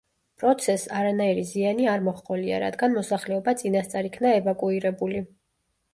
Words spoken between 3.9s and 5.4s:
იქნა ევაკუირებული.